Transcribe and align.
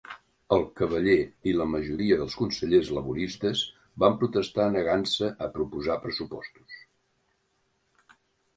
El 0.55 0.63
cavaller 0.79 1.17
i 1.51 1.51
la 1.57 1.67
majoria 1.73 2.17
dels 2.21 2.37
consellers 2.39 2.89
laboristes 2.99 3.61
van 4.05 4.17
protestar 4.25 4.67
negant-se 4.79 5.31
a 5.49 5.53
proposar 5.59 6.01
pressupostos. 6.09 6.83